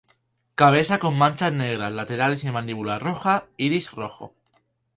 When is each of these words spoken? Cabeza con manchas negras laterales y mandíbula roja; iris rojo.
Cabeza 0.55 0.97
con 0.97 1.15
manchas 1.15 1.53
negras 1.53 1.91
laterales 1.91 2.43
y 2.43 2.49
mandíbula 2.49 2.97
roja; 2.97 3.45
iris 3.57 3.91
rojo. 3.91 4.33